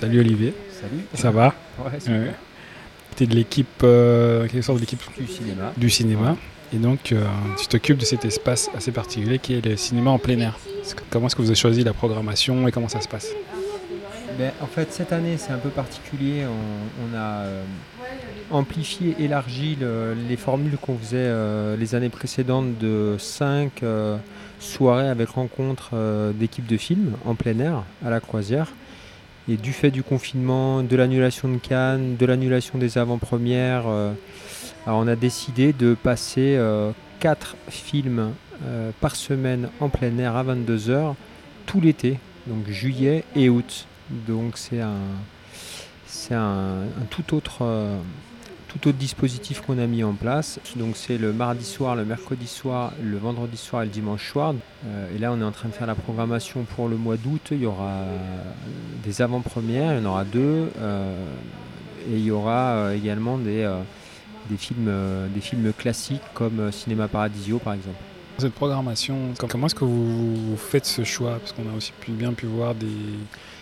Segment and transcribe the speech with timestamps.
[0.00, 0.54] Salut Olivier.
[0.80, 1.02] Salut.
[1.14, 2.20] Ça va Ouais, super.
[2.20, 2.34] Ouais.
[3.16, 5.72] Tu es de l'équipe, euh, quelle sorte de l'équipe Du cinéma.
[5.76, 6.36] du cinéma.
[6.72, 7.24] Et donc, euh,
[7.58, 10.58] tu t'occupes de cet espace assez particulier qui est le cinéma en plein air.
[11.10, 13.28] Comment est-ce que vous avez choisi la programmation et comment ça se passe?
[14.38, 16.44] Ben, en fait, cette année, c'est un peu particulier.
[16.46, 17.62] On, on a euh,
[18.52, 21.28] amplifié, élargi le- les formules qu'on faisait
[21.76, 23.82] les années précédentes de 5
[24.60, 25.90] soirées avec rencontres
[26.34, 28.68] d'équipes de films en plein air à la croisière.
[29.48, 34.12] Et du fait du confinement, de l'annulation de Cannes, de l'annulation des avant-premières, euh,
[34.86, 36.58] on a décidé de passer
[37.20, 38.32] 4 films
[38.64, 41.14] euh, par semaine en plein air à 22h
[41.66, 43.86] tout l'été, donc juillet et août.
[44.10, 44.96] Donc c'est un,
[46.32, 47.96] un, tout autre, euh,
[48.68, 50.60] tout autre dispositif qu'on a mis en place.
[50.76, 54.54] Donc c'est le mardi soir, le mercredi soir, le vendredi soir et le dimanche soir.
[54.86, 57.48] Euh, et là on est en train de faire la programmation pour le mois d'août.
[57.50, 58.04] Il y aura
[59.04, 60.70] des avant-premières, il y en aura deux.
[60.78, 61.16] euh,
[62.10, 63.80] et il y aura euh, également des, euh,
[64.48, 67.98] des, films, euh, des films classiques comme euh, Cinéma Paradisio par exemple.
[68.38, 71.38] Cette programmation, com- comment est-ce que vous, faites ce choix?
[71.40, 72.86] Parce qu'on a aussi pu- bien pu voir des,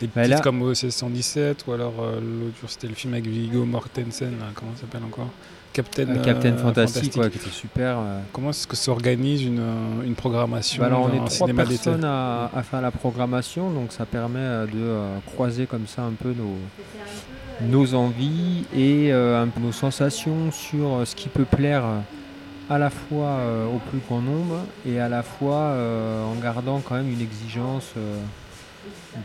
[0.00, 3.26] des Bah titres comme OC 117 ou alors euh, l'autre jour c'était le film avec
[3.26, 5.28] Viggo Mortensen, là, comment ça s'appelle encore?
[5.72, 7.98] Captain, Euh, Captain euh, Fantastic, ouais, qui était super.
[8.32, 9.62] Comment est-ce que s'organise une,
[10.04, 14.06] une programmation Bah alors on est trois personnes à, à faire la programmation, donc ça
[14.06, 16.56] permet de croiser comme ça un peu nos,
[17.68, 21.84] nos envies et euh, un peu nos sensations sur ce qui peut plaire
[22.70, 26.80] à la fois euh, au plus grand nombre et à la fois euh, en gardant
[26.80, 28.16] quand même une exigence euh,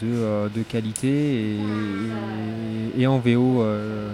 [0.00, 3.62] de, de qualité et, et- et en VO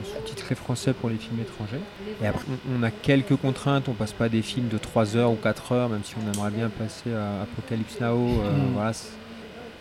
[0.05, 1.81] sous-titré français pour les films étrangers.
[2.21, 2.45] Et après,
[2.77, 5.89] on- a quelques contraintes, on passe pas des films de 3 heures ou 4 heures,
[5.89, 8.17] même si on aimerait bien passer à Apocalypse Now.
[8.19, 8.73] Mm.
[8.75, 8.91] voilà,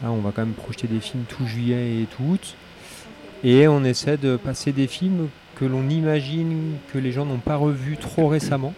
[0.03, 2.55] là, on va quand même projeter des films tout juillet et tout août.
[3.43, 7.55] Et on essaie de passer des films que l'on imagine que les gens n'ont pas
[7.55, 8.73] revus trop récemment.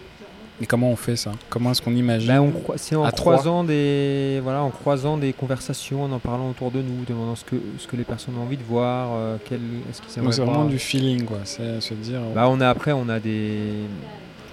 [0.60, 1.32] Et comment on fait ça?
[1.50, 5.32] Comment est-ce qu'on imagine on croi- c'est en à croisant des voilà, en croisant des
[5.32, 8.42] conversations, en en parlant autour de nous, demandant ce que ce que les personnes ont
[8.42, 9.58] envie de voir, euh, quel
[9.90, 11.38] est-ce qu'ils aimeraient c'est vraiment du feeling, quoi.
[11.44, 12.20] C'est se dire.
[12.34, 13.72] Bah, on a après on a des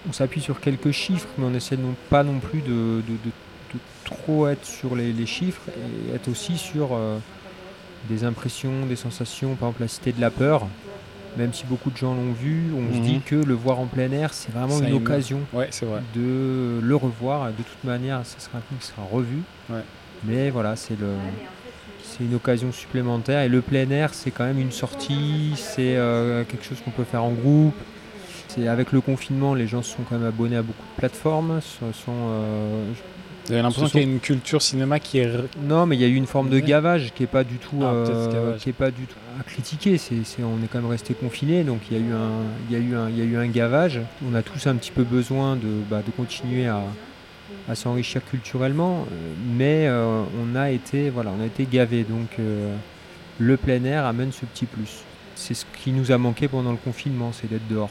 [0.09, 3.75] on s'appuie sur quelques chiffres mais on essaie non pas non plus de, de- de-
[3.75, 7.19] de trop être sur les, les chiffres et être aussi sur euh,
[8.09, 10.66] des impressions, des sensations, par exemple la cité de la peur.
[11.38, 13.03] Même si beaucoup de gens l'ont vu, on se Mhm.
[13.03, 16.02] dit que le voir en plein air, c'est vraiment Ça une occasion Ouais, c'est vrai.
[16.14, 17.47] de le revoir.
[17.47, 19.38] De toute manière, ce sera un film qui sera revu.
[19.69, 19.80] Ouais.
[20.25, 21.08] Mais voilà, c'est le
[22.03, 23.42] c'est une occasion supplémentaire.
[23.44, 27.06] Et le plein air, c'est quand même une sortie, c'est euh, quelque chose qu'on peut
[27.06, 27.75] faire en groupe.
[28.50, 31.62] C'est avec le confinement, les gens se sont quand même abonnés à beaucoup de plateformes.
[31.62, 32.92] sont, euh,
[33.46, 35.29] Vous avez l'impression qu'il y a une culture cinéma qui est.
[35.63, 37.79] non, mais il y a eu une forme de gavage qui est pas du tout,
[37.81, 39.97] Ah, euh, qui est pas du tout à critiquer.
[39.97, 42.30] C'est, on est quand même resté confiné, donc il y a eu un,
[42.69, 44.00] il y a eu un, il y a eu un gavage.
[44.30, 46.81] On a tous un petit peu besoin de, bah, de continuer à,
[47.68, 52.03] à s'enrichir culturellement, euh, mais euh, on a été, voilà, on a été gavé.
[52.03, 52.75] Donc euh,
[53.40, 55.03] le plein air amène ce petit plus.
[55.35, 57.90] C'est ce qui nous a manqué pendant le confinement, c'est d'être dehors.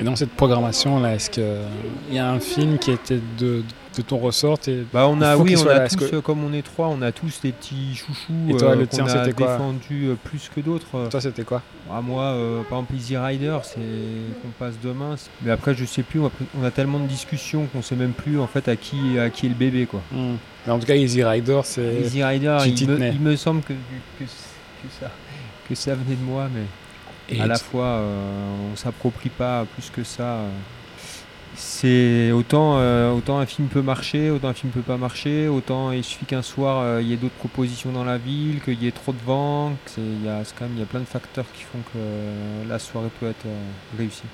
[0.00, 1.44] Et dans cette programmation-là, est-ce qu'il
[2.10, 3.62] y a un film qui était de,
[3.96, 4.82] de ton ressort et...
[4.92, 7.12] Bah on a oui on a tous que- euh, comme on est trois on a
[7.12, 10.50] tous des petits chouchous Et toi, euh, le tien, a c'était quoi défendus euh, plus
[10.52, 11.08] que d'autres.
[11.10, 11.62] Toi, c'était quoi?
[11.88, 13.78] Ah, moi, euh, par exemple, Easy Rider, c'est
[14.42, 15.14] qu'on passe demain.
[15.42, 16.18] Mais après, je sais plus.
[16.18, 16.30] On a,
[16.60, 19.46] on a tellement de discussions qu'on sait même plus en fait à qui à qui
[19.46, 20.00] est le bébé quoi.
[20.12, 22.00] Mais En tout cas, Easy Rider, c'est.
[22.00, 22.58] Easy Rider,
[22.88, 23.74] me, il me semble que,
[24.18, 24.28] que, que
[25.00, 25.10] ça
[25.68, 26.62] que ça venait de moi, mais
[27.28, 30.22] Et à la fois, euh, on s'approprie pas plus que ça.
[30.38, 30.48] euh.
[31.56, 35.92] C'est autant, euh, autant un film peut marcher, autant un film peut pas marcher, autant
[35.92, 38.88] il suffit qu'un soir euh, il y ait d'autres propositions dans la ville, qu'il y
[38.88, 41.44] ait trop de vent, il y a, quand même il y a plein de facteurs
[41.54, 44.24] qui font que euh, la soirée peut être euh, réussie.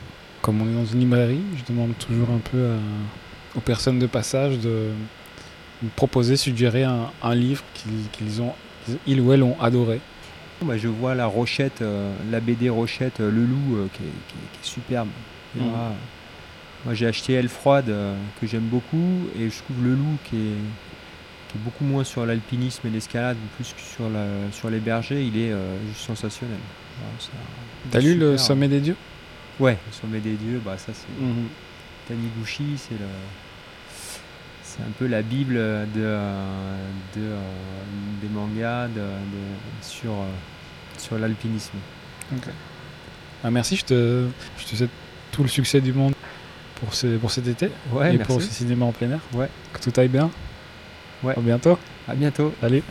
[0.40, 4.06] Comme on est dans une librairie, je demande toujours un peu à- aux personnes de
[4.06, 4.88] passage de
[5.82, 8.52] de proposer, suggérer un, un livre qu'ils qu'ils ont,
[9.06, 10.00] ils ou elles ont adoré.
[10.62, 14.06] Bah, je vois la Rochette, euh, la BD Rochette, euh, Le Loup, euh, qui, est,
[14.06, 15.08] qui est- qui est superbe.
[15.56, 15.64] Mhm.
[16.84, 20.36] Moi j'ai acheté Elle Froide, euh, que j'aime beaucoup, et je trouve Le Loup qui
[20.36, 20.60] est,
[21.48, 25.22] qui est beaucoup moins sur l'alpinisme et l'escalade, plus que sur, la, sur les bergers,
[25.24, 25.52] il est
[25.88, 26.58] juste sensationnel.
[27.90, 28.36] T'as lu le.
[28.38, 28.96] Sommet des Dieux?
[29.58, 31.06] Ouais, Le Sommet des Dieux, bah, ça c'est
[32.08, 33.06] Taniguchi, c'est le.
[34.76, 35.58] C'est un peu la bible de,
[35.98, 36.76] euh,
[37.16, 37.40] de, euh,
[38.22, 40.26] des mangas de, de- sur, euh,
[40.96, 41.76] sur l'alpinisme.
[43.42, 44.26] Ah, merci, je te,
[44.58, 44.90] je te souhaite
[45.32, 46.14] tout le succès du monde
[46.78, 48.32] pour, ce, pour cet été Ouais, et merci.
[48.32, 49.20] pour ce cinéma en plein air.
[49.34, 49.48] Ouais.
[49.72, 50.30] Que tout aille bien.
[51.24, 51.34] Ouais.
[51.36, 51.76] À bientôt.
[52.06, 52.54] À bientôt.
[52.62, 52.82] Allez.